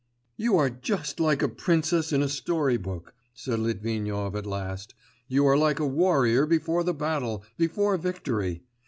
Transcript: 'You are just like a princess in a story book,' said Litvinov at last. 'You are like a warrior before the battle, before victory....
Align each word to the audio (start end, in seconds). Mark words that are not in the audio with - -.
'You 0.35 0.57
are 0.57 0.71
just 0.71 1.19
like 1.19 1.43
a 1.43 1.47
princess 1.47 2.11
in 2.11 2.23
a 2.23 2.27
story 2.27 2.75
book,' 2.75 3.13
said 3.35 3.59
Litvinov 3.59 4.35
at 4.35 4.47
last. 4.47 4.95
'You 5.27 5.45
are 5.45 5.55
like 5.55 5.79
a 5.79 5.85
warrior 5.85 6.47
before 6.47 6.83
the 6.83 6.95
battle, 6.95 7.45
before 7.55 7.95
victory.... 7.97 8.63